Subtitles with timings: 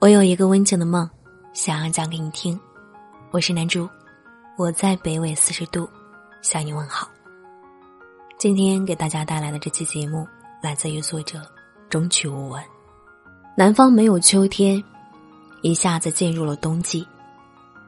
[0.00, 1.10] 我有一个温情的梦，
[1.52, 2.58] 想要讲给你听。
[3.32, 3.88] 我是南珠，
[4.56, 5.90] 我在北纬四十度
[6.40, 7.08] 向你问好。
[8.38, 10.24] 今天给大家带来的这期节目
[10.62, 11.40] 来自于作者
[11.90, 12.62] 中曲无闻。
[13.56, 14.80] 南方没有秋天，
[15.62, 17.04] 一下子进入了冬季。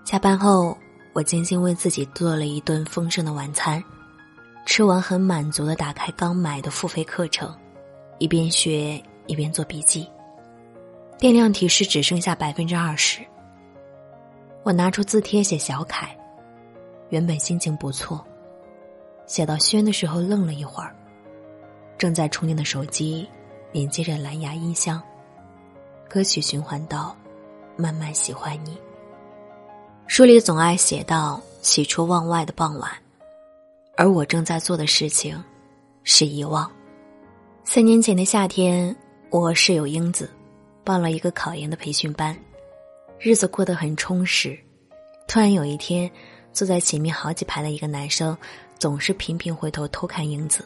[0.04, 0.76] 下班后，
[1.12, 3.80] 我精心为自己做了一顿丰盛的晚餐，
[4.66, 7.56] 吃完很满足的打开刚买的付费课程，
[8.18, 10.08] 一边学一边做笔记。
[11.20, 13.20] 电量提示只剩下百分之二十。
[14.62, 16.16] 我拿出字帖写小楷，
[17.10, 18.24] 原本心情不错，
[19.26, 20.96] 写到宣的时候愣了一会儿。
[21.98, 23.28] 正在充电的手机
[23.70, 24.98] 连接着蓝牙音箱，
[26.08, 27.14] 歌曲循环到
[27.76, 28.78] “慢慢喜欢你”。
[30.08, 32.90] 书里总爱写到喜出望外的傍晚，
[33.94, 35.44] 而我正在做的事情
[36.02, 36.70] 是遗忘。
[37.62, 38.96] 三年前的夏天，
[39.28, 40.26] 我和室友英子。
[40.84, 42.36] 报了一个考研的培训班，
[43.18, 44.58] 日子过得很充实。
[45.28, 46.10] 突然有一天，
[46.52, 48.36] 坐在前面好几排的一个男生，
[48.78, 50.64] 总是频频回头偷看英子。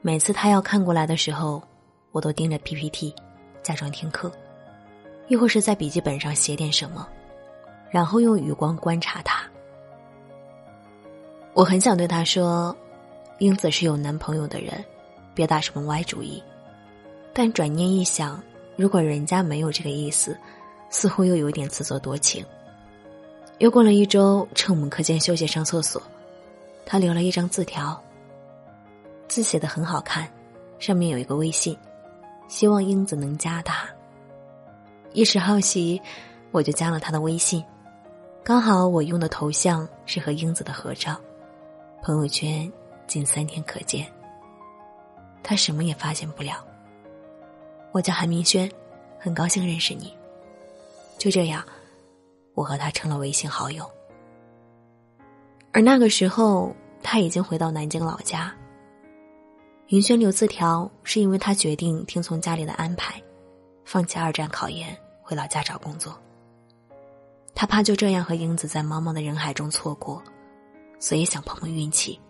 [0.00, 1.62] 每次他要看过来的时候，
[2.12, 3.14] 我都盯着 PPT，
[3.62, 4.32] 假装听课，
[5.26, 7.06] 亦或是在笔记本上写点什么，
[7.90, 9.42] 然后用余光观察他。
[11.54, 12.74] 我很想对他说
[13.38, 14.82] ：“英子是有男朋友的人，
[15.34, 16.42] 别打什么歪主意。”
[17.34, 18.40] 但转念一想。
[18.78, 20.38] 如果人家没有这个意思，
[20.88, 22.46] 似乎又有点自作多情。
[23.58, 26.00] 又过了一周，趁我们课间休息上厕所，
[26.86, 28.00] 他留了一张字条，
[29.26, 30.28] 字写的很好看，
[30.78, 31.76] 上面有一个微信，
[32.46, 33.84] 希望英子能加他。
[35.12, 36.00] 一时好奇，
[36.52, 37.64] 我就加了他的微信，
[38.44, 41.16] 刚好我用的头像是和英子的合照，
[42.00, 42.72] 朋友圈
[43.08, 44.06] 仅三天可见。
[45.42, 46.64] 他什么也发现不了。
[47.92, 48.70] 我叫韩明轩，
[49.18, 50.12] 很高兴认识你。
[51.16, 51.64] 就这样，
[52.54, 53.88] 我和他成了微信好友。
[55.72, 58.54] 而那个时候，他已经回到南京老家。
[59.88, 63.20] 云轩留字条，是因为他决定听从家里的安排，
[63.84, 66.16] 放弃二战考研，回老家找工作。
[67.54, 70.22] 他怕就这样和英子在茫茫的人海中错过，
[71.00, 72.20] 所以想碰碰运气。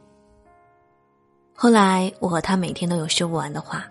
[1.54, 3.88] 后来，我和他每天都有说不完的话。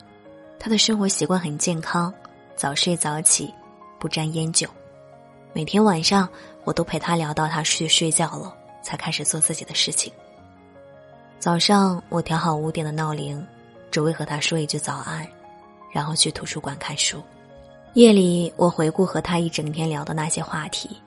[0.68, 2.14] 他的生活习惯很健康，
[2.58, 3.54] 早睡早起，
[3.98, 4.68] 不沾烟酒。
[5.54, 6.28] 每天晚上，
[6.66, 10.12] 我都陪他聊到他去睡觉了，才开始做自己的事情。
[11.40, 13.42] 早上，我调好五点的闹铃，
[13.90, 15.26] 只为和他说一句早安，
[15.90, 17.24] 然后去图书馆看书。
[17.94, 20.98] 夜里，我回顾和他一整天聊的那些话题，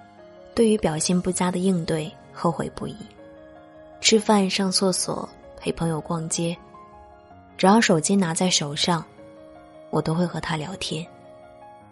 [0.54, 2.96] 对于表现不佳的应对后悔不已。
[4.00, 5.28] 吃饭、上厕所、
[5.58, 6.56] 陪朋友逛街，
[7.58, 9.04] 只要手机拿在手上。
[9.90, 11.06] 我都会和他聊天，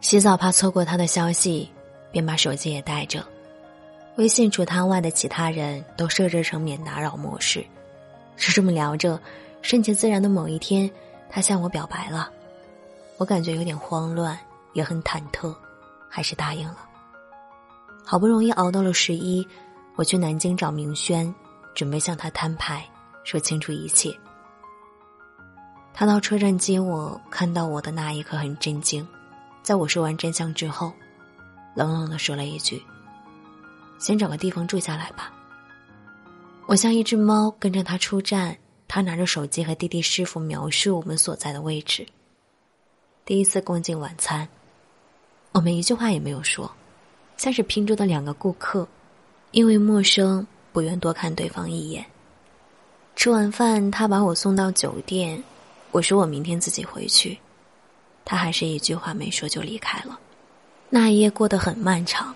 [0.00, 1.70] 洗澡怕错过他的消息，
[2.10, 3.25] 便把手机也带着。
[4.16, 7.64] 微信除他外的其他人都设置成免打扰模式。
[8.36, 9.20] 就这么聊着，
[9.62, 10.91] 顺其自然的某一天，
[11.28, 12.31] 他向我表白了。
[13.16, 14.38] 我感觉有点慌乱，
[14.75, 15.54] 也很忐忑，
[16.09, 16.78] 还是答应了。
[18.04, 19.47] 好不容易熬到了十一，
[19.97, 21.32] 我去南京找明轩，
[21.75, 22.84] 准备向他摊牌，
[23.25, 24.16] 说清楚一切。
[25.98, 29.04] 他到车站接我，看到我的那一刻很震惊。
[29.64, 30.92] 在我说完真相之后，
[31.75, 32.81] 冷冷的说了一句
[33.98, 35.32] ：“先找个地方住下来吧。”
[36.66, 42.06] 我像一只猫跟着他出站，他拿着手机和滴滴师傅描述我们所在的位置。
[43.25, 44.47] 第一次共进晚餐，
[45.50, 46.70] 我们一句话也没有说，
[47.36, 48.86] 像是拼桌的两个顾客，
[49.50, 52.06] 因为陌生不愿多看对方一眼。
[53.16, 55.42] 吃完饭，他把我送到酒店。
[55.91, 57.38] 我说我明天自己回去，
[58.25, 60.19] 他还是一句话没说就离开了。
[60.91, 62.34] 那一夜过得很漫长，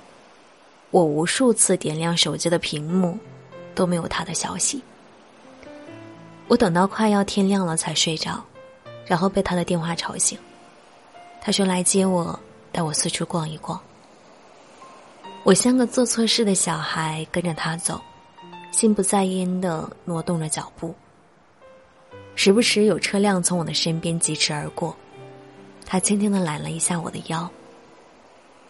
[0.91, 3.19] 我无数次点亮手机的屏幕，
[3.75, 4.83] 都没有他的消息。
[6.49, 8.43] 我等到快要天亮了才睡着，
[9.07, 10.39] 然后被他的电话吵醒。
[11.41, 12.39] 他说来接我，
[12.71, 13.81] 带我四处逛一逛。
[15.45, 18.01] 我像个做错事的小孩，跟着他走，
[18.71, 20.95] 心不在焉的挪动着脚步。
[22.35, 24.97] 时不时有车辆从我的身边疾驰而过，
[25.85, 27.49] 他轻轻的揽了一下我的腰。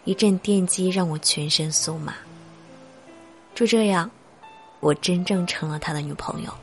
[0.03, 2.13] 一阵电击让我全身酥麻。
[3.55, 4.09] 就这样，
[4.79, 6.53] 我真正成了他的女朋友。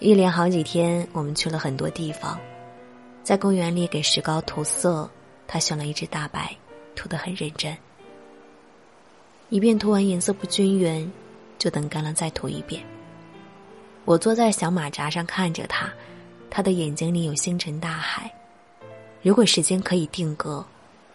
[0.00, 2.38] 一连好几天，我们去了很多地方，
[3.22, 5.08] 在公园里给石膏涂色，
[5.46, 6.56] 他选了一只大白，
[6.96, 7.76] 涂得很认真。
[9.50, 11.10] 一遍涂完颜色不均匀，
[11.58, 12.82] 就等干了再涂一遍。
[14.04, 15.90] 我坐在小马扎上看着他，
[16.50, 18.30] 他的眼睛里有星辰大海。
[19.22, 20.64] 如果时间可以定格，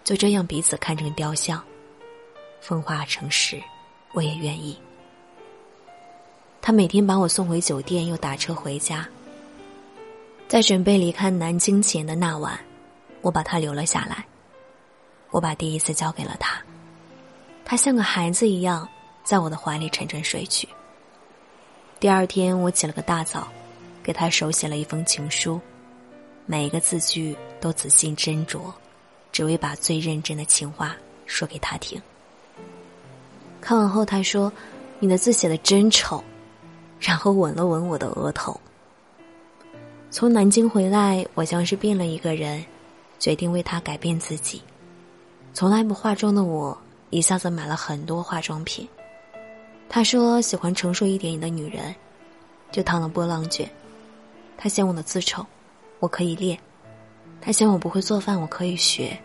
[0.04, 1.62] 就这样彼此看成雕像，
[2.62, 3.62] 风化成石，
[4.14, 4.80] 我也愿意。
[6.62, 9.08] 他每天把我送回酒店，又打车回家。
[10.48, 12.58] 在准备离开南京前的那晚，
[13.22, 14.26] 我把他留了下来。
[15.30, 16.62] 我把第一次交给了他，
[17.66, 18.88] 他像个孩子一样
[19.26, 20.68] 在我的怀里沉沉睡去。
[22.00, 23.48] 第二天，我起了个大早，
[24.04, 25.60] 给他手写了一封情书，
[26.46, 28.72] 每一个字句都仔细斟酌，
[29.32, 30.96] 只为把最认真的情话
[31.26, 32.00] 说给他听。
[33.60, 34.54] 看完后，他说
[35.00, 36.24] ：“你的字写的真丑。”
[37.02, 38.60] 然后吻了吻我的额头。
[40.12, 42.64] 从南京回来，我像是变了一个人，
[43.18, 44.62] 决定为他改变自己。
[45.52, 46.78] 从来不化妆的我，
[47.10, 48.88] 一下子买了很多化妆品。
[49.90, 51.96] 他说喜欢成熟一点的女人，
[52.72, 53.70] 就烫了波浪卷。
[54.58, 55.46] 他嫌我的字丑，
[56.00, 56.58] 我可以练。
[57.40, 59.18] 他嫌我不会做饭，我可以学。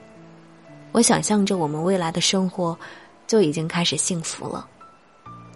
[0.93, 2.79] 我想象着我们未来的生活，
[3.27, 4.69] 就已经开始幸福了。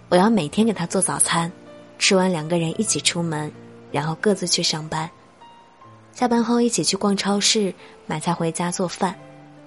[0.09, 1.51] 我要每天给他做早餐，
[1.99, 3.53] 吃完两个人一起出门，
[3.93, 5.09] 然后各自去上班。
[6.13, 7.73] 下班后一起去逛超市，
[8.07, 9.15] 买菜回家做饭。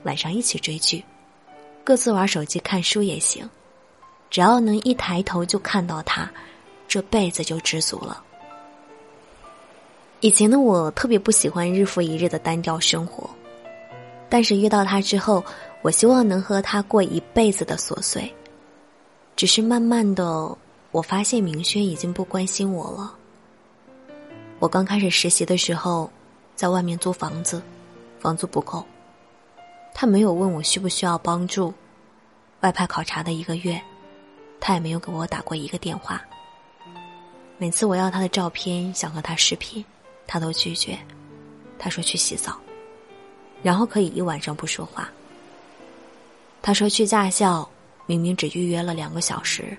[0.03, 1.03] 晚上一起追剧，
[1.83, 3.47] 各自玩手机看书也行，
[4.29, 6.29] 只要能一抬头就看到他，
[6.87, 8.23] 这辈子就知足了。
[10.21, 13.29] 以前的我特别不喜欢日复一日的单调生活，
[14.29, 15.43] 但是遇到他之后，
[15.81, 18.31] 我希望能和他过一辈子的琐碎。
[19.35, 20.57] 只是慢慢的，
[20.91, 23.15] 我发现明轩已经不关心我了。
[24.59, 26.11] 我刚开始实习的时候，
[26.53, 27.61] 在外面租房子，
[28.19, 28.83] 房租不够。
[29.93, 31.73] 他没有问我需不需要帮助，
[32.59, 33.81] 外派考察的一个月，
[34.59, 36.21] 他也没有给我打过一个电话。
[37.57, 39.83] 每次我要他的照片，想和他视频，
[40.25, 40.97] 他都拒绝。
[41.77, 42.57] 他说去洗澡，
[43.63, 45.09] 然后可以一晚上不说话。
[46.61, 47.69] 他说去驾校，
[48.05, 49.77] 明明只预约了两个小时，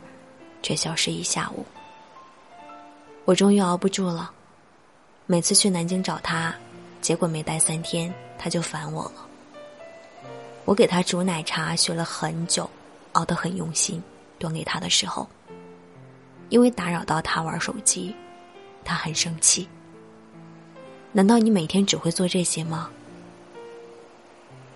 [0.63, 1.65] 却消失一下午。
[3.27, 4.31] 我终于熬不住了，
[5.27, 6.55] 每次去南京找他，
[7.03, 9.27] 结果没待三天，他就烦我了。
[10.65, 12.69] 我给他煮奶茶，学了很久，
[13.13, 14.03] 熬得很用心，
[14.41, 15.29] 端给他的时候，
[16.49, 18.13] 因为打扰到他玩手机，
[18.83, 19.69] 他很生气。
[21.13, 22.91] 难道你每天只会做这些吗？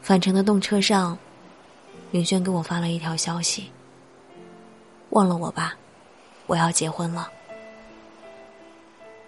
[0.03, 1.19] 返程的动车上，
[2.11, 3.71] 明轩给我发了一条消息
[5.11, 5.75] ：“忘了我吧，
[6.47, 7.31] 我要结婚了。”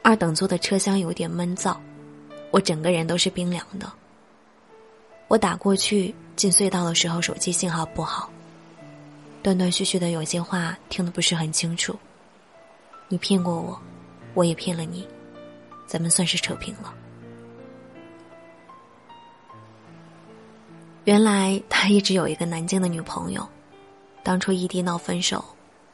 [0.04, 1.76] 二等座的车厢有点闷燥，
[2.50, 3.90] 我整个人都是冰凉的。
[5.28, 6.14] 我打过去。
[6.36, 8.30] 进隧道的时候，手机信号不好，
[9.46, 11.96] 断断续续的，有些话听得不是很清楚。
[13.06, 13.80] 你骗过我，
[14.34, 15.06] 我也骗了你，
[15.86, 16.92] 咱们算是扯平了。
[21.04, 23.48] 原来他一直有一个南京的女朋友，
[24.24, 25.44] 当初异地闹分手，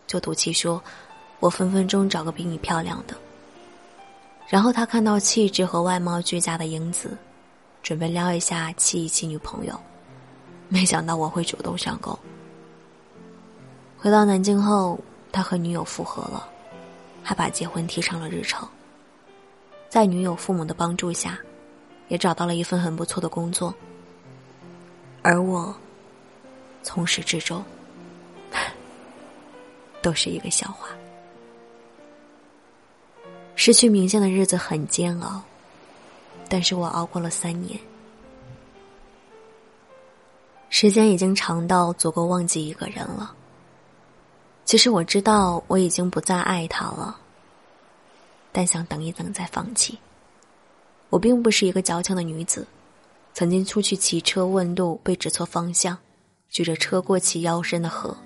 [0.06, 0.82] 就赌气说
[1.38, 3.14] ：“我分分钟找个比你漂亮的。”
[4.48, 7.18] 然后他看到气质和外貌俱佳的英子，
[7.82, 9.78] 准备撩一下气一气女朋友。
[10.70, 12.18] 没想到我会主动上钩。
[14.02, 14.98] 回到南京后，
[15.30, 16.48] 他和女友复合了，
[17.22, 18.68] 还把结婚提上了日程。
[19.88, 21.38] 在女友父母的帮助下，
[22.08, 23.72] 也找到了一份很不错的工作。
[25.22, 25.72] 而我，
[26.82, 27.64] 从始至终，
[30.02, 30.88] 都是一个笑话。
[33.54, 35.40] 失去明星的日子很煎熬，
[36.48, 37.78] 但是我熬过了三年。
[40.70, 43.36] 时间已经长到足够忘记一个人了。
[44.64, 47.18] 其实我知道我已经不再爱他了，
[48.52, 49.98] 但想等一等再放弃。
[51.10, 52.66] 我并不是一个矫情的女子，
[53.34, 55.98] 曾经出去骑车问路被指错方向，
[56.48, 58.16] 举着车过起腰深的河，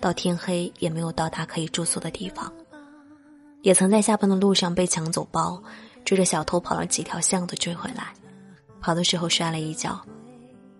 [0.00, 2.50] 到天黑也没有到达可以住宿的地方。
[3.62, 5.62] 也曾在下班的路上被抢走包，
[6.04, 8.14] 追着小偷跑了几条巷子追回来，
[8.80, 10.00] 跑的时候摔了一跤。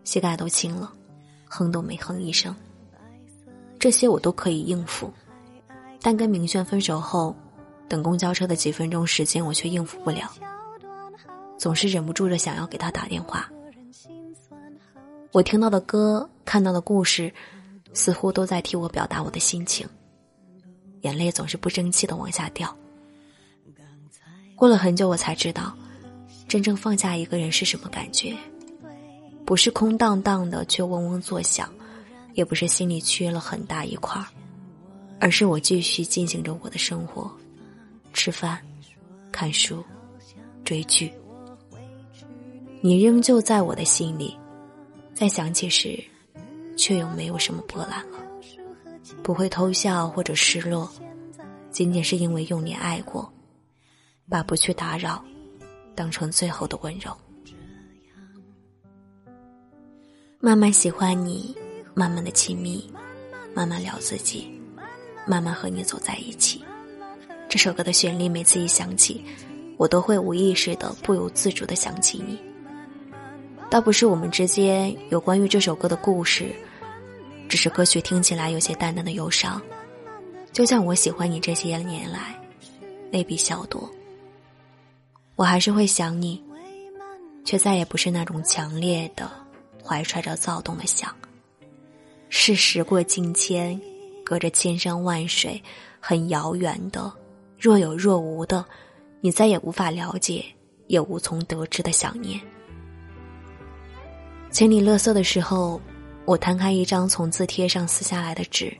[0.05, 0.93] 膝盖都青了，
[1.49, 2.55] 哼都没哼一声。
[3.79, 5.13] 这些我都可以应付，
[6.01, 7.35] 但跟明轩分手后，
[7.89, 10.33] 等公交车的几分钟时间，我却应付不了，
[11.59, 13.51] 总是忍不住的想要给他打电话。
[15.33, 17.33] 我听到的歌，看到的故事，
[17.93, 19.87] 似乎都在替我表达我的心情，
[21.03, 22.75] 眼泪总是不争气的往下掉。
[24.57, 25.77] 过了很久，我才知道，
[26.49, 28.35] 真正放下一个人是什么感觉。
[29.45, 31.71] 不是空荡荡的却嗡嗡作响，
[32.37, 34.29] 也不是心里缺了很大一块儿，
[35.19, 37.29] 而是我继续进行着我的生活，
[38.13, 38.61] 吃饭、
[39.33, 39.83] 看书、
[40.63, 41.11] 追剧。
[42.83, 44.37] 你仍旧在我的心里，
[45.15, 45.99] 在想起时，
[46.77, 48.19] 却又没有什么波澜了，
[49.23, 50.93] 不会偷笑或者失落，
[51.71, 53.33] 仅仅是因为用你爱过，
[54.29, 55.25] 把不去打扰
[55.95, 57.11] 当成最后的温柔。
[60.39, 61.57] 慢慢喜欢你，
[61.99, 62.93] 慢慢的亲密，
[63.55, 64.53] 慢慢聊自己，
[65.25, 66.63] 慢慢和你走在一起。
[67.49, 69.25] 这首歌的旋律，每次一响起，
[69.79, 72.39] 我都会无意识的、不由自主的想起你。
[73.71, 76.55] 倒不是我们之间有关于这首歌的故事，
[77.49, 79.59] 只是歌曲听起来有些淡淡的忧伤。
[80.53, 82.39] 就像我喜欢你这些年来，
[83.11, 83.91] 未必笑多。
[85.35, 86.45] 我还是会想你，
[87.43, 89.31] 却再也不是那种强烈的、
[89.83, 91.11] 怀揣着躁动的想。
[92.39, 93.81] 是时过境迁，
[94.23, 95.61] 隔着千山万水，
[95.99, 97.11] 很遥远的、
[97.59, 98.63] 若有若无的，
[99.23, 100.45] 你再也无法了解，
[100.87, 102.39] 也无从得知的想念。
[104.51, 105.81] 清理垃圾的时候，
[106.27, 108.73] 我摊开一张从字帖上撕下来的纸，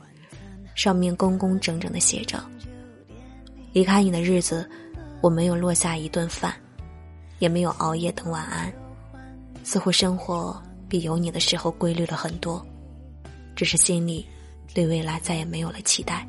[0.75, 2.41] 上面工工整整的写着
[3.73, 4.69] ：“离开你的日子，
[5.19, 6.53] 我没有落下一顿饭，
[7.39, 8.71] 也没有熬夜等晚安，
[9.63, 10.55] 似乎生活
[10.87, 12.63] 比有你的时候规律了很多，
[13.57, 14.23] 只是心里
[14.71, 16.25] 对未来再也没有了期待。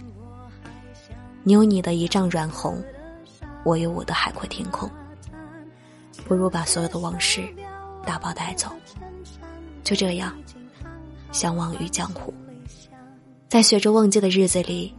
[1.42, 2.82] 你有你的一丈软红，
[3.64, 4.90] 我有我的海阔天空，
[6.24, 7.46] 不如把所有的往事
[8.04, 8.70] 打包带走。”
[9.84, 10.34] 就这样，
[11.30, 12.32] 相忘于江湖。
[13.46, 14.94] 在学着忘记的日子里，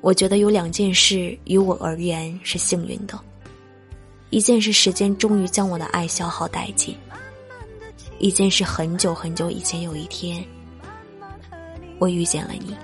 [0.00, 3.18] 我觉得有两件事于我而言是幸运的：
[4.30, 6.94] 一件是时间终于将我的爱消耗殆尽；
[8.18, 10.44] 一件是很久很久以前有一天，
[12.02, 12.76] 我遇见了你。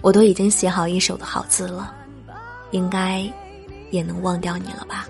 [0.00, 1.94] 我都已经写好一手的好字了，
[2.70, 3.30] 应该
[3.90, 5.06] 也能忘掉你了吧。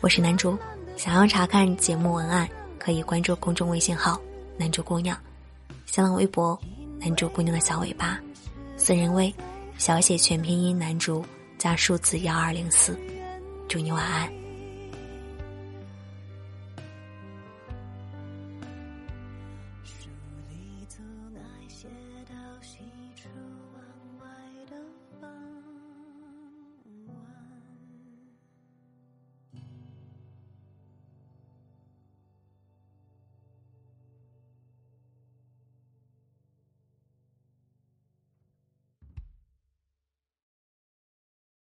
[0.00, 0.58] 我是男主，
[0.96, 2.48] 想要查看节目文案，
[2.80, 4.20] 可以关注公众微信号
[4.58, 5.16] “男主姑娘”，
[5.86, 6.60] 新浪微博
[6.98, 8.18] “男主姑娘的小尾巴”，
[8.76, 9.32] 私人微
[9.78, 11.24] 小写全拼音“男主”
[11.58, 12.98] 加数字幺二零四，
[13.68, 14.41] 祝你晚安。
[21.82, 21.88] 写
[22.28, 22.78] 到喜
[23.16, 23.28] 出